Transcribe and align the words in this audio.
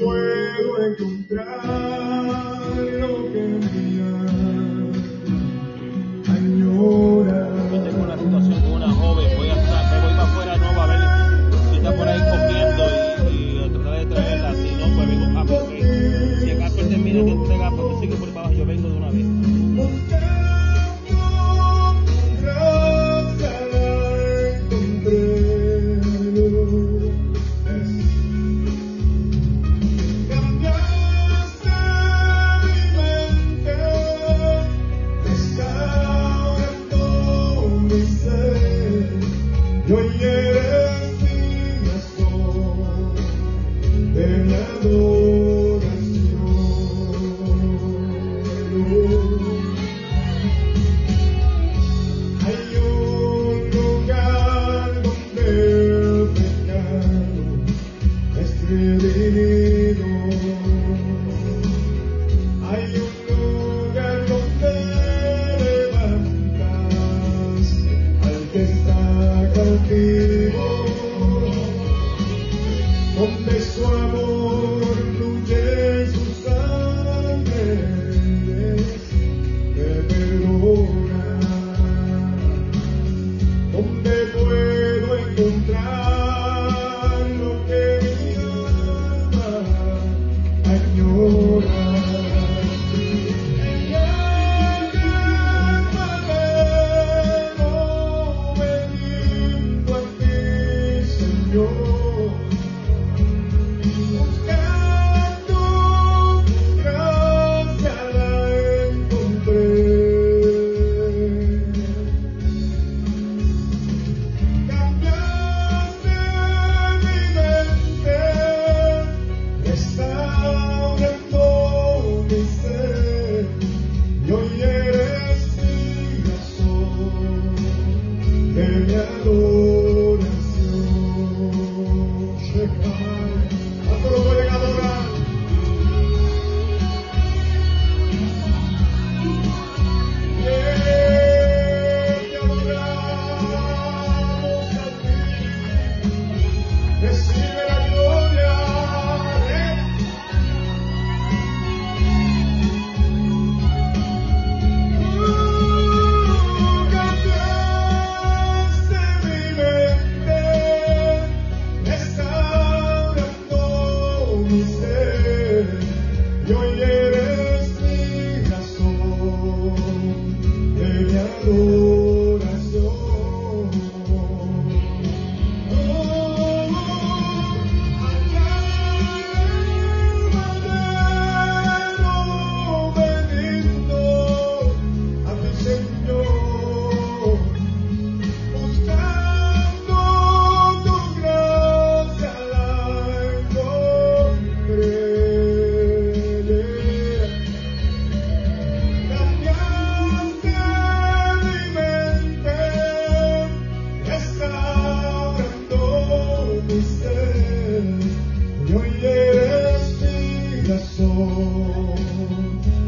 luego 0.00 0.78
encontrar. 0.84 2.13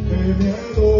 Tengo 0.08 0.95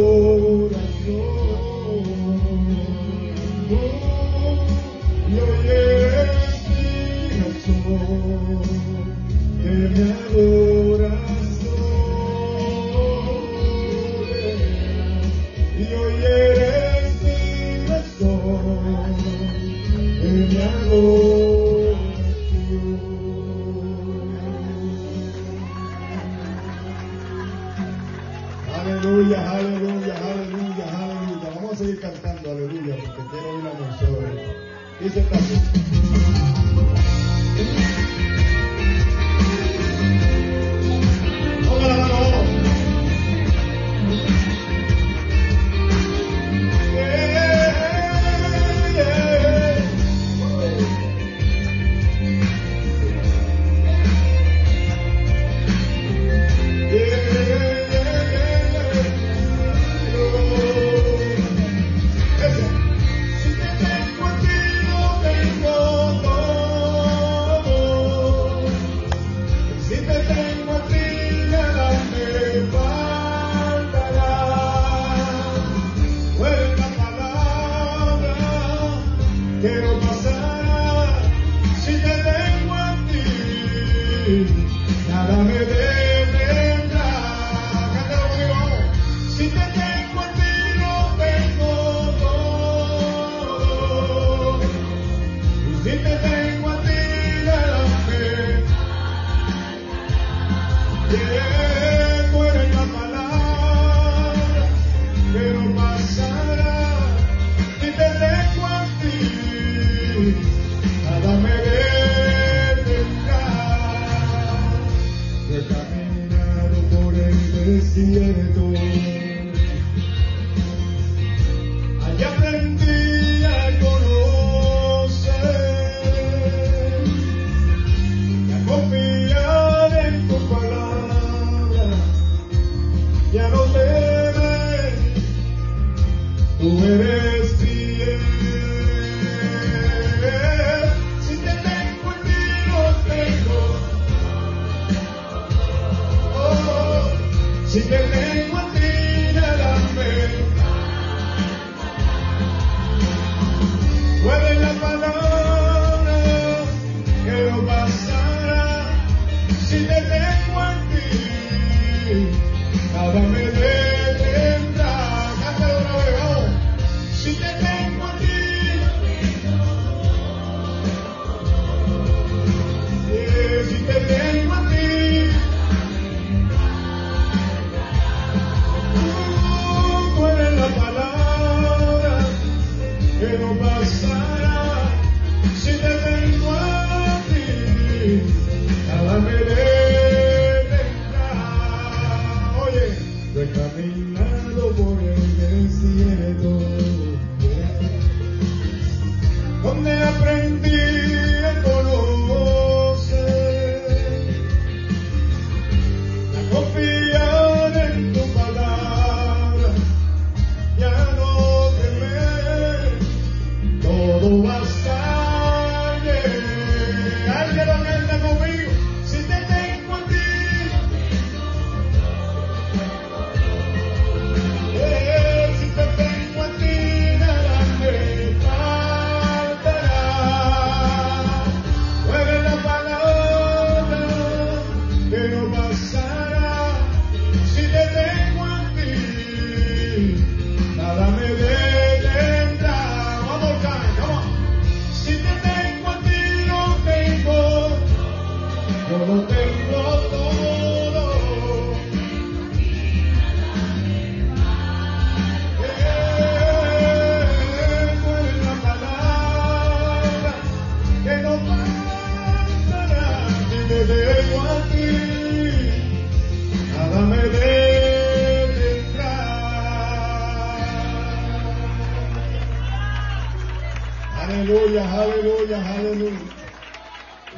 Aleluya, 274.85 275.03
aleluya, 275.03 275.75
aleluya. 275.75 276.19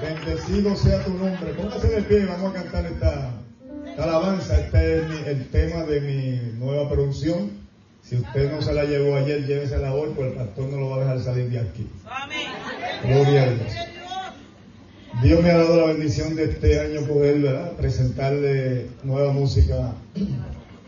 Bendecido 0.03 0.77
sea 0.77 1.05
tu 1.05 1.11
nombre. 1.15 1.53
Póngase 1.55 1.87
de 1.89 2.03
pie, 2.03 2.25
vamos 2.27 2.51
a 2.51 2.63
cantar 2.63 2.87
esta, 2.87 3.31
esta 3.87 4.05
alabanza. 4.05 4.59
Este 4.61 4.99
es 4.99 5.09
mi- 5.09 5.29
el 5.29 5.47
tema 5.49 5.85
de 5.85 6.01
mi 6.01 6.59
nueva 6.59 6.89
producción. 6.89 7.51
Si 8.03 8.17
usted 8.17 8.51
no 8.51 8.61
se 8.63 8.73
la 8.73 8.85
llevó 8.85 9.17
ayer, 9.17 9.47
llévesela 9.47 9.93
hoy, 9.95 10.11
porque 10.17 10.31
el 10.33 10.37
pastor 10.37 10.65
no 10.69 10.79
lo 10.79 10.91
va 10.91 10.97
a 10.97 11.01
dejar 11.01 11.21
salir 11.21 11.51
de 11.51 11.61
aquí. 11.61 11.87
Gloria 13.05 13.43
a 13.43 13.47
Dios. 13.47 13.73
Dios 15.23 15.43
me 15.43 15.51
ha 15.51 15.59
dado 15.59 15.77
la 15.77 15.93
bendición 15.93 16.35
de 16.37 16.45
este 16.45 16.81
año 16.81 17.03
poder 17.03 17.39
¿verdad? 17.41 17.73
presentarle 17.73 18.87
nueva 19.05 19.33
música 19.33 19.93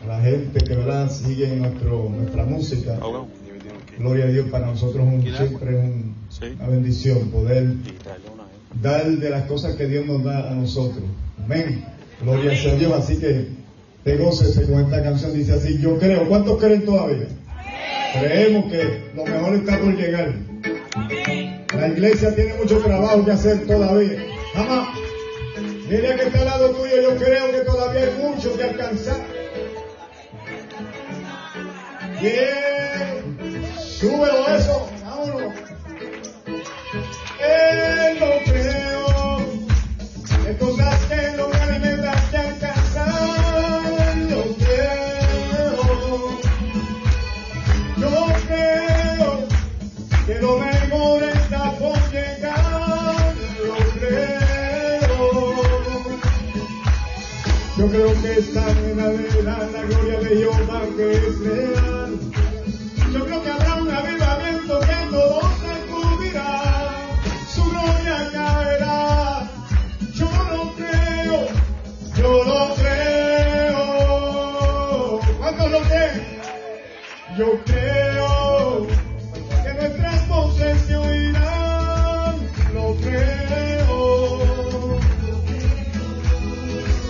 a 0.03 0.07
la 0.07 0.19
gente 0.21 0.59
que 0.65 0.75
¿verdad? 0.75 1.09
sigue 1.09 1.47
nuestro, 1.47 2.09
nuestra 2.09 2.43
música. 2.43 2.97
Gloria 4.01 4.25
a 4.25 4.27
Dios, 4.27 4.49
para 4.49 4.65
nosotros 4.67 5.05
un, 5.05 5.21
siempre 5.21 5.69
es 5.77 5.83
un- 5.83 6.15
una 6.59 6.67
bendición 6.67 7.29
poder 7.29 7.73
dar 8.81 9.05
de 9.05 9.29
las 9.29 9.43
cosas 9.43 9.75
que 9.75 9.85
Dios 9.87 10.05
nos 10.05 10.23
da 10.23 10.49
a 10.51 10.55
nosotros. 10.55 11.03
Amén. 11.43 11.85
Gloria 12.21 12.51
a 12.51 12.75
Dios. 12.75 12.93
Así 12.93 13.17
que 13.19 13.47
te 14.03 14.17
gócese 14.17 14.65
con 14.69 14.81
esta 14.83 15.03
canción. 15.03 15.33
Dice 15.33 15.53
así, 15.53 15.77
yo 15.79 15.97
creo. 15.99 16.27
¿Cuántos 16.27 16.57
creen 16.59 16.85
todavía? 16.85 17.27
Creemos 18.19 18.71
que 18.71 19.01
lo 19.15 19.25
mejor 19.25 19.55
está 19.55 19.79
por 19.79 19.95
llegar. 19.95 20.33
La 21.77 21.87
iglesia 21.87 22.35
tiene 22.35 22.53
mucho 22.55 22.79
trabajo 22.79 23.23
que 23.23 23.31
hacer 23.31 23.65
todavía. 23.65 24.17
Jamás. 24.53 24.89
Dile 25.89 26.15
que 26.15 26.23
está 26.23 26.39
al 26.39 26.45
lado 26.45 26.69
tuyo, 26.71 27.01
yo 27.01 27.15
creo 27.17 27.51
que 27.51 27.59
todavía 27.65 28.01
hay 28.01 28.23
mucho 28.23 28.57
que 28.57 28.63
alcanzar. 28.63 29.17
Bien. 32.21 32.80
Súbelo 34.01 34.47
eso. 34.47 34.89
Vámonos. 35.05 35.53
Él 37.39 38.19
lo 38.19 38.31
creo. 38.51 39.37
Hay 40.47 40.55
cosas 40.55 41.05
que 41.05 41.37
no 41.37 41.47
me 41.49 41.55
alimentan 41.57 42.29
que 42.31 42.37
alcanzar. 42.37 43.83
Lo 44.31 44.41
creo. 44.55 45.81
Yo 47.97 48.09
creo 48.47 49.47
que 50.25 50.33
lo 50.39 50.57
mejor 50.57 51.23
está 51.23 51.71
por 51.73 52.11
llegar. 52.11 53.35
Lo 53.67 53.75
creo. 53.99 55.61
Yo 57.77 57.87
creo 57.87 58.21
que 58.23 58.31
está 58.39 58.71
en 58.71 58.97
la 58.97 59.09
verdad 59.09 59.69
la 59.71 59.81
gloria 59.83 60.19
de 60.21 60.37
Jehová 60.37 60.81
que 60.97 61.11
es 61.11 61.39
real. 61.41 62.10
Yo 77.37 77.57
creo 77.63 78.87
que 79.63 79.73
nuestras 79.73 80.27
voces 80.27 80.81
se 80.81 80.97
oirán. 80.97 82.35
Lo 82.73 82.93
creo. 82.95 84.97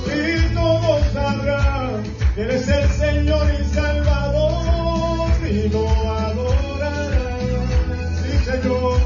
Y 0.06 0.54
todos 0.54 1.02
sabrán 1.12 2.04
que 2.36 2.42
Él 2.44 2.52
es 2.52 2.68
el 2.68 2.88
Señor 2.90 3.48
y 3.60 3.66
Salvador 3.74 5.32
y 5.50 5.70
lo 5.70 5.90
adorarán. 5.90 7.40
Sí, 8.22 8.38
Señor. 8.46 9.00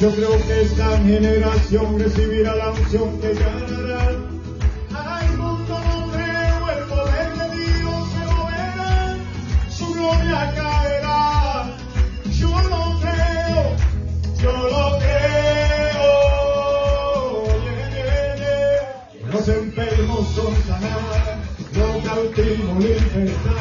Yo 0.00 0.14
creo 0.14 0.36
que 0.46 0.62
esta 0.62 0.98
generación 0.98 1.98
recibirá 1.98 2.54
la 2.54 2.72
unción 2.72 3.18
que 3.20 3.32
ganará. 3.32 3.65
Enfermos 20.06 20.28
son 20.34 20.54
sanados, 20.66 21.16
los 21.74 22.04
cautivos 22.04 22.84
libertad, 22.84 23.55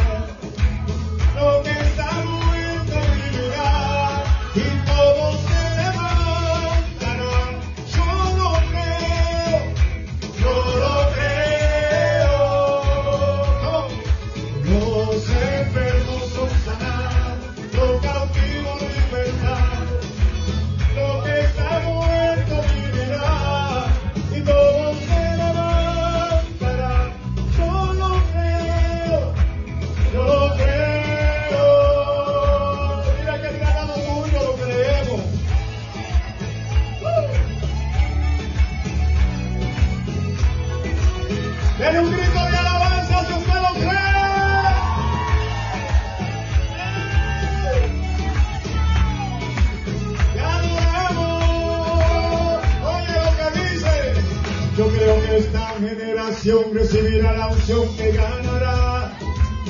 esta 55.45 55.67
generación 55.79 56.63
recibirá 56.73 57.33
la 57.33 57.47
unción 57.47 57.95
que 57.95 58.11
ganará. 58.11 59.11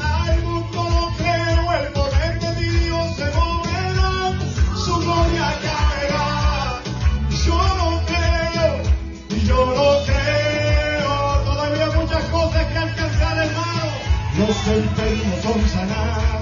Al 0.02 0.42
mundo 0.44 1.12
creo, 1.18 1.74
el 1.80 1.88
poder 1.94 2.40
de 2.40 2.52
Dios 2.62 3.16
se 3.18 3.26
moverá. 3.38 4.40
Su 4.86 4.96
gloria 5.00 5.48
caerá. 5.66 6.82
Yo 7.46 7.58
lo 7.80 7.90
creo 8.06 8.68
y 9.30 9.40
yo 9.46 9.66
lo 9.66 10.06
creo. 10.06 11.14
Todavía 11.44 11.88
muchas 12.00 12.24
cosas 12.26 12.66
que 12.72 12.78
alcanzar, 12.78 13.38
hermano. 13.38 13.92
Los 14.40 14.68
enfermos 14.68 15.42
son 15.44 15.70
sanados, 15.70 16.35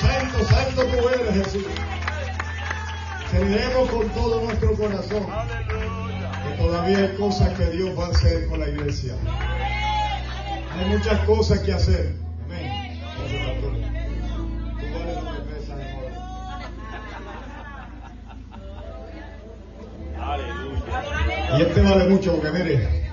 Santo, 0.00 0.44
santo, 0.44 0.84
tú 0.86 1.08
eres 1.08 1.34
Jesús. 1.34 1.64
Creemos 3.30 3.90
con 3.90 4.08
todo 4.10 4.42
nuestro 4.42 4.74
corazón 4.74 5.26
que 6.48 6.56
todavía 6.62 6.98
hay 6.98 7.16
cosas 7.16 7.52
que 7.58 7.66
Dios 7.70 7.98
va 7.98 8.06
a 8.06 8.10
hacer 8.10 8.48
con 8.48 8.60
la 8.60 8.68
iglesia. 8.68 9.14
Hay 10.72 10.86
muchas 10.86 11.20
cosas 11.20 11.60
que 11.60 11.72
hacer. 11.72 12.14
Amén. 12.44 12.84
Y 21.56 21.62
este 21.62 21.82
vale 21.82 22.08
mucho 22.08 22.32
porque 22.32 22.50
mire, 22.50 23.04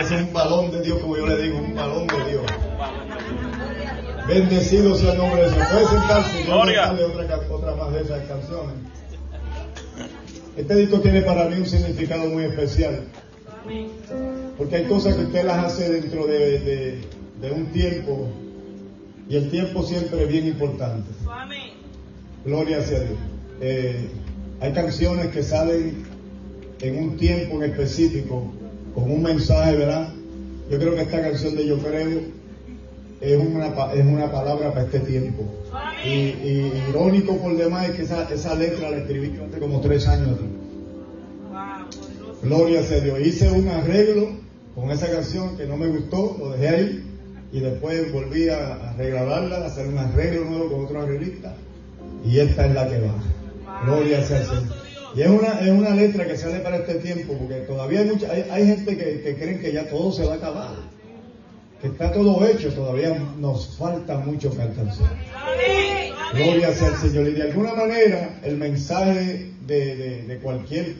es 0.00 0.10
un 0.10 0.32
balón 0.32 0.70
de 0.70 0.82
Dios, 0.82 0.98
como 1.00 1.16
yo 1.16 1.26
le 1.26 1.42
digo, 1.42 1.58
un 1.58 1.74
balón 1.74 2.06
de 2.06 2.30
Dios. 2.30 2.63
Bendecido 4.28 4.94
sea 4.96 5.12
el 5.12 5.18
nombre 5.18 5.42
de 5.42 5.50
Dios. 5.50 5.66
Puede 5.70 5.86
sentarse 5.86 6.40
y 6.40 6.44
otra, 7.50 7.74
más 7.76 7.92
de 7.92 8.00
esas 8.02 8.26
canciones. 8.26 8.74
Este 10.56 10.74
disco 10.76 11.00
tiene 11.00 11.22
para 11.22 11.48
mí 11.48 11.56
un 11.58 11.66
significado 11.66 12.26
muy 12.26 12.44
especial. 12.44 13.00
Porque 14.56 14.76
hay 14.76 14.84
cosas 14.84 15.16
que 15.16 15.22
usted 15.24 15.44
las 15.44 15.64
hace 15.64 15.90
dentro 15.92 16.26
de, 16.26 16.58
de- 16.60 16.98
de 17.40 17.50
un 17.50 17.66
tiempo 17.66 18.28
y 19.28 19.36
el 19.36 19.50
tiempo 19.50 19.82
siempre 19.82 20.22
es 20.22 20.28
bien 20.28 20.46
importante. 20.46 21.08
Gloria 22.44 22.82
sea 22.82 23.00
Dios. 23.00 23.18
Eh, 23.60 24.08
hay 24.60 24.72
canciones 24.72 25.26
que 25.28 25.42
salen 25.42 26.04
en 26.80 26.98
un 26.98 27.16
tiempo 27.16 27.56
en 27.62 27.70
específico 27.70 28.52
con 28.94 29.10
un 29.10 29.22
mensaje, 29.22 29.76
¿verdad? 29.76 30.12
Yo 30.70 30.78
creo 30.78 30.94
que 30.94 31.02
esta 31.02 31.20
canción 31.20 31.56
de 31.56 31.66
Yo 31.66 31.78
Creo 31.78 32.20
es 33.32 33.40
una, 33.40 33.68
es 33.92 34.04
una 34.04 34.30
palabra 34.30 34.70
para 34.70 34.84
este 34.84 35.00
tiempo. 35.00 35.44
Y, 36.04 36.08
y 36.08 36.84
irónico 36.90 37.36
por 37.38 37.56
demás 37.56 37.88
es 37.88 37.96
que 37.96 38.02
esa, 38.02 38.28
esa 38.32 38.54
letra 38.54 38.90
la 38.90 38.98
escribí 38.98 39.38
hace 39.38 39.58
como 39.58 39.80
tres 39.80 40.06
años. 40.06 40.38
Gloria 42.42 42.82
sea 42.82 43.00
Dios. 43.00 43.20
Hice 43.20 43.50
un 43.50 43.68
arreglo 43.68 44.28
con 44.74 44.90
esa 44.90 45.10
canción 45.10 45.56
que 45.56 45.66
no 45.66 45.76
me 45.76 45.86
gustó, 45.86 46.36
lo 46.38 46.50
dejé 46.50 46.68
ahí 46.68 47.04
y 47.52 47.60
después 47.60 48.12
volví 48.12 48.48
a, 48.48 48.90
a 48.90 48.92
regrabarla, 48.94 49.58
a 49.58 49.66
hacer 49.66 49.86
un 49.86 49.96
arreglo 49.96 50.44
nuevo 50.44 50.70
con 50.70 50.84
otro 50.84 51.00
arreglista 51.00 51.54
y 52.24 52.38
esta 52.40 52.66
es 52.66 52.74
la 52.74 52.88
que 52.88 53.00
va. 53.00 53.14
Gloria 53.84 54.22
sea 54.22 54.40
el 54.40 54.46
Señor. 54.46 54.84
Y 55.14 55.22
es 55.22 55.28
una, 55.28 55.60
es 55.60 55.70
una 55.70 55.90
letra 55.90 56.26
que 56.26 56.36
sale 56.36 56.58
para 56.58 56.78
este 56.78 56.94
tiempo 56.96 57.34
porque 57.38 57.60
todavía 57.60 58.00
hay, 58.00 58.06
mucha, 58.06 58.30
hay, 58.32 58.44
hay 58.50 58.66
gente 58.66 58.96
que, 58.96 59.20
que 59.20 59.36
creen 59.36 59.60
que 59.60 59.72
ya 59.72 59.88
todo 59.88 60.10
se 60.10 60.24
va 60.24 60.34
a 60.34 60.36
acabar, 60.36 60.74
que 61.84 61.88
está 61.90 62.10
todo 62.12 62.46
hecho, 62.48 62.72
todavía 62.72 63.14
nos 63.38 63.76
falta 63.76 64.16
mucho 64.16 64.50
que 64.56 64.62
alcanzar. 64.62 65.10
Gloria 66.32 66.72
sea 66.72 66.88
el 66.88 66.96
Señor. 66.96 67.28
Y 67.28 67.32
de 67.32 67.42
alguna 67.42 67.74
manera 67.74 68.40
el 68.42 68.56
mensaje 68.56 69.50
de, 69.66 69.96
de- 69.96 70.22
de 70.22 70.38
cualquier 70.38 70.96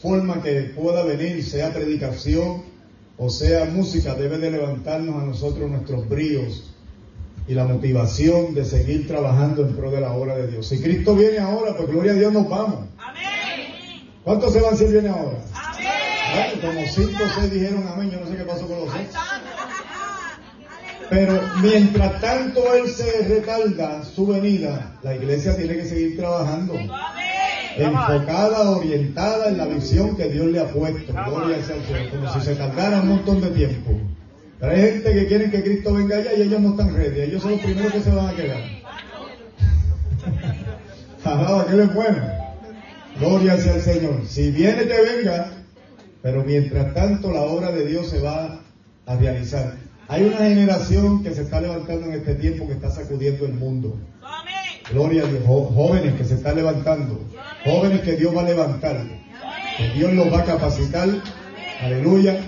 forma 0.00 0.42
que 0.42 0.62
pueda 0.74 1.02
venir, 1.04 1.44
sea 1.44 1.70
predicación 1.74 2.62
o 3.18 3.28
sea 3.28 3.66
música, 3.66 4.14
debe 4.14 4.38
de 4.38 4.50
levantarnos 4.52 5.22
a 5.22 5.26
nosotros 5.26 5.70
nuestros 5.70 6.08
bríos 6.08 6.72
y 7.46 7.52
la 7.52 7.64
motivación 7.66 8.54
de 8.54 8.64
seguir 8.64 9.06
trabajando 9.06 9.66
en 9.66 9.76
pro 9.76 9.90
de 9.90 10.00
la 10.00 10.12
obra 10.14 10.34
de 10.36 10.46
Dios. 10.46 10.66
Si 10.66 10.80
Cristo 10.80 11.14
viene 11.14 11.40
ahora, 11.40 11.76
pues 11.76 11.88
gloria 11.90 12.12
a 12.12 12.14
Dios 12.14 12.32
nos 12.32 12.48
vamos. 12.48 12.86
¿Cuántos 14.24 14.50
se 14.54 14.60
van 14.62 14.76
si 14.78 14.86
viene 14.86 15.10
ahora? 15.10 15.38
Como 16.62 16.86
cinco 16.86 17.22
o 17.22 17.40
seis 17.40 17.52
dijeron 17.52 17.84
amén, 17.86 18.10
yo 18.10 18.18
no 18.20 18.26
sé 18.26 18.36
qué 18.36 18.44
pasó 18.44 18.66
con 18.66 18.78
los 18.78 18.88
otros. 18.88 19.06
Pero 21.10 21.40
mientras 21.62 22.20
tanto 22.20 22.74
Él 22.74 22.88
se 22.88 23.28
retarda 23.28 24.02
su 24.04 24.26
venida, 24.26 24.98
la 25.02 25.14
iglesia 25.14 25.56
tiene 25.56 25.74
que 25.74 25.84
seguir 25.84 26.16
trabajando. 26.16 26.74
Enfocada, 27.76 28.70
orientada 28.70 29.48
en 29.48 29.58
la 29.58 29.66
visión 29.66 30.16
que 30.16 30.28
Dios 30.28 30.46
le 30.46 30.60
ha 30.60 30.66
puesto. 30.66 31.12
Gloria 31.12 31.62
sea 31.64 31.76
al 31.76 31.84
Señor. 31.84 32.10
Como 32.10 32.32
si 32.34 32.40
se 32.40 32.54
tardara 32.54 33.00
un 33.00 33.08
montón 33.08 33.40
de 33.40 33.48
tiempo. 33.48 33.90
Pero 34.60 34.72
hay 34.72 34.80
gente 34.80 35.12
que 35.12 35.26
quieren 35.26 35.50
que 35.50 35.62
Cristo 35.62 35.94
venga 35.94 36.16
allá 36.16 36.34
y 36.34 36.42
ellos 36.42 36.60
no 36.60 36.70
están 36.70 36.94
ready. 36.94 37.20
Ellos 37.22 37.42
son 37.42 37.52
los 37.52 37.60
primeros 37.60 37.92
que 37.92 38.00
se 38.00 38.10
van 38.10 38.28
a 38.28 38.34
quedar. 38.34 38.60
Alaba 41.24 41.66
que 41.66 41.82
es 41.82 41.94
bueno. 41.94 42.22
Gloria 43.18 43.56
sea 43.56 43.74
el 43.74 43.82
Señor. 43.82 44.22
Si 44.26 44.50
viene 44.50 44.86
que 44.86 45.00
venga, 45.00 45.50
pero 46.22 46.44
mientras 46.44 46.94
tanto 46.94 47.32
la 47.32 47.42
obra 47.42 47.72
de 47.72 47.86
Dios 47.86 48.08
se 48.08 48.20
va 48.20 48.60
a 49.06 49.16
realizar. 49.16 49.81
Hay 50.08 50.24
una 50.24 50.38
generación 50.38 51.22
que 51.22 51.32
se 51.32 51.42
está 51.42 51.60
levantando 51.60 52.06
en 52.06 52.14
este 52.14 52.34
tiempo 52.34 52.66
que 52.66 52.74
está 52.74 52.90
sacudiendo 52.90 53.46
el 53.46 53.54
mundo. 53.54 53.96
Gloria 54.90 55.22
a 55.22 55.26
Dios. 55.26 55.42
Jóvenes 55.44 56.14
que 56.14 56.24
se 56.24 56.34
están 56.34 56.56
levantando. 56.56 57.20
Jóvenes 57.64 58.00
que 58.02 58.12
Dios 58.12 58.36
va 58.36 58.42
a 58.42 58.44
levantar. 58.44 59.04
Que 59.78 59.88
Dios 59.90 60.12
los 60.12 60.32
va 60.32 60.40
a 60.40 60.44
capacitar. 60.44 61.08
Aleluya. 61.80 62.40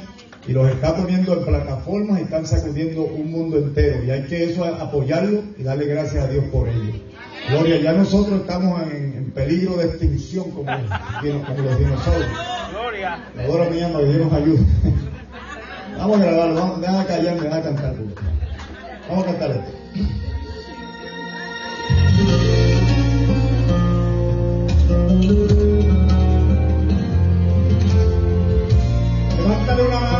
Y 0.46 0.52
los 0.52 0.70
está 0.70 0.94
poniendo 0.94 1.32
en 1.32 1.44
plataformas 1.44 2.20
y 2.20 2.22
están 2.24 2.46
sacudiendo 2.46 3.04
un 3.04 3.30
mundo 3.30 3.56
entero. 3.56 4.04
Y 4.04 4.10
hay 4.10 4.24
que 4.24 4.44
eso 4.44 4.64
apoyarlo 4.64 5.42
y 5.56 5.62
darle 5.62 5.86
gracias 5.86 6.24
a 6.24 6.28
Dios 6.28 6.44
por 6.52 6.68
ello. 6.68 6.92
Gloria, 7.48 7.80
ya 7.80 7.92
nosotros 7.92 8.40
estamos 8.40 8.82
en, 8.82 9.14
peligro 9.34 9.76
de 9.76 9.86
extinción 9.86 10.50
como, 10.52 10.66
como 10.66 11.62
los 11.62 11.78
dinosaurios. 11.78 12.30
Gloria. 12.70 13.24
Ahora 13.48 13.68
me 13.68 13.80
llama, 13.80 14.00
Dios 14.00 14.16
nos 14.16 14.32
ayude. 14.32 14.60
Vamos 15.98 16.20
a 16.20 16.24
grabarlo, 16.24 16.54
vamos, 16.54 16.80
deja 16.80 17.04
callar, 17.06 17.40
deja 17.40 17.62
cantar. 17.62 17.94
Vamos 19.08 19.24
a 19.24 19.26
cantar 19.26 19.50
esto. 19.50 19.72
Levántale 29.36 29.82
una 29.82 30.13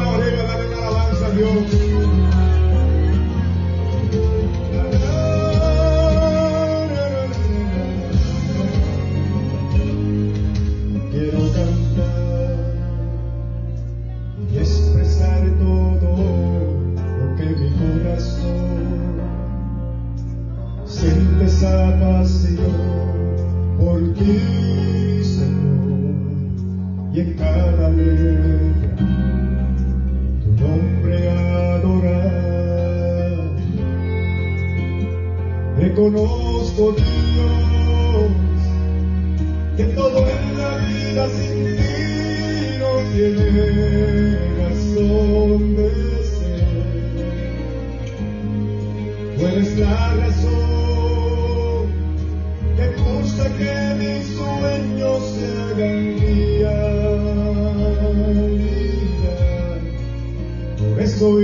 empezaba, 21.09 22.25
Señor, 22.25 22.71
por 23.79 24.15
ti, 24.15 25.23
Señor, 25.23 26.15
y 27.13 27.21
en 27.21 27.35
cada 27.35 27.91
letra 27.91 28.97
tu 30.43 30.49
nombre 30.63 31.31
adorar. 31.31 32.35
Reconozco 35.79 36.93
Dios, 36.93 38.33
que 39.77 39.85
todo 39.85 40.19
en 40.29 40.59
la 40.59 40.77
vida 40.77 41.29
sin 41.29 41.65
ti 41.77 42.79
no 42.79 42.91
tiene 43.13 44.37
razón 44.59 45.77
de 45.77 45.89
ser. 46.25 46.67
Tú 49.37 49.47
eres 49.47 49.79
la 49.79 50.15
razón 50.15 50.84
hasta 53.37 53.51
que 53.57 53.95
mis 53.99 54.27
sueños 54.37 55.23
se 55.35 55.45
hagan 55.47 55.77
realidad. 55.77 57.01
Por 60.79 61.01
eso 61.01 61.41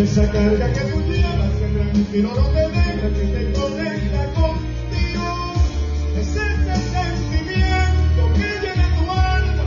Esa 0.00 0.26
carga 0.32 0.72
que 0.72 0.80
tú 0.80 0.98
llevas 1.02 1.52
que 1.60 1.66
tranquilo 1.66 2.30
no 2.34 2.46
te 2.54 2.60
deja, 2.70 3.08
que 3.16 3.24
te 3.34 3.52
conecta 3.52 4.24
con 4.32 4.56
Dios. 4.90 5.60
Es 6.16 6.28
ese 6.28 6.76
sentimiento 6.94 8.22
que 8.34 8.48
llena 8.62 8.86
tu 8.96 9.04
alma, 9.12 9.64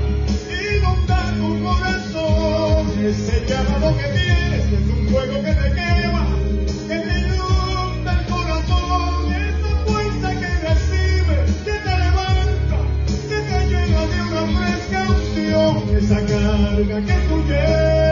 y 0.49 0.77
inunda 0.77 1.17
tu 1.37 1.47
corazón. 1.63 3.05
Ese 3.05 3.45
llamado 3.45 3.95
que 3.95 4.07
tienes 4.17 4.65
es 4.73 4.85
un 4.89 5.07
fuego 5.09 5.35
que 5.43 5.53
te 5.53 5.69
quema, 5.77 6.25
que 6.87 6.97
te 6.97 7.19
inunda 7.19 8.11
el 8.19 8.25
corazón. 8.25 9.33
Esa 9.33 9.71
fuerza 9.85 10.29
que 10.31 10.49
recibes, 10.65 11.51
que 11.63 11.75
te 11.85 11.93
levanta, 12.03 12.79
que 13.29 13.39
te 13.39 13.57
llena 13.69 14.01
de 14.07 14.19
una 14.31 14.43
fresca 14.57 14.99
unción. 15.11 15.73
Esa 15.95 16.19
carga 16.25 16.97
que 17.05 17.27
tú 17.27 17.35
llevas. 17.47 18.02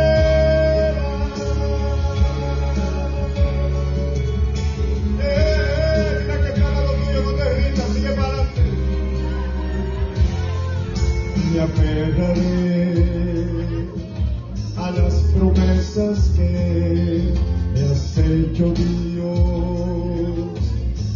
aferraré 11.71 12.93
a 14.77 14.91
las 14.91 15.13
promesas 15.35 16.31
que 16.35 17.33
me 17.73 17.81
has 17.81 18.17
hecho 18.17 18.73
Dios, 18.73 19.29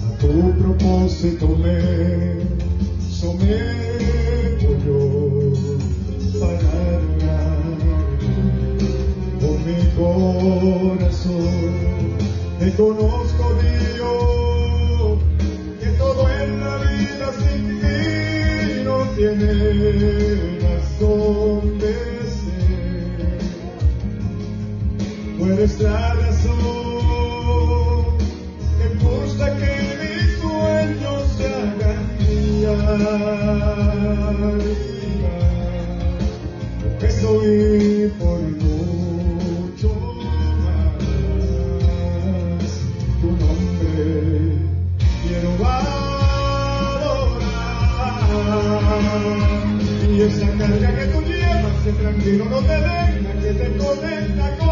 a 0.03 0.17
tu 0.19 0.53
propósito 0.59 1.47
me 1.57 2.39
someto. 3.11 3.74
Dios, 50.25 50.39
Santa 50.39 50.67
María, 50.67 50.95
que 50.95 51.05
tu 51.05 51.21
guía, 51.21 51.63
tranquilo 51.99 52.45
no 52.45 52.59
te 52.61 52.73
dejes, 52.73 53.43
que 53.43 53.53
te 53.53 53.77
conecta 53.77 54.64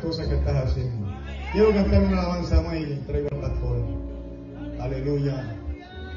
cosas 0.00 0.28
que 0.28 0.34
estás 0.34 0.64
haciendo. 0.64 1.08
Quiero 1.52 1.72
cantar 1.72 2.02
una 2.02 2.20
alabanza 2.20 2.60
más 2.60 2.74
y 2.76 2.86
le 2.86 2.94
entrego 2.94 3.28
al 3.32 3.40
pastor. 3.40 3.78
Aleluya. 4.80 5.56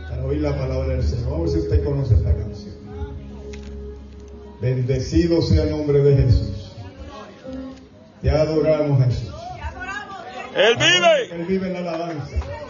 Para 0.09 0.25
oír 0.25 0.41
la 0.41 0.57
palabra 0.57 0.95
del 0.95 1.03
Señor. 1.03 1.31
Vamos 1.31 1.51
a 1.51 1.53
ver 1.53 1.61
si 1.61 1.67
usted 1.67 1.83
conoce 1.83 2.15
esta 2.15 2.35
canción. 2.35 2.75
Bendecido 4.61 5.41
sea 5.41 5.63
el 5.63 5.71
nombre 5.71 6.03
de 6.03 6.23
Jesús. 6.23 6.75
Te 8.21 8.29
adoramos, 8.29 9.03
Jesús. 9.05 9.33
Él 10.55 10.75
vive. 10.75 11.35
Él 11.35 11.45
vive 11.45 11.67
en 11.67 11.73
la 11.73 11.79
alabanza. 11.79 12.60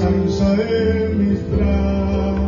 descansa 0.00 0.54
en 0.54 1.18
mis 1.18 1.50
brazos. 1.50 2.39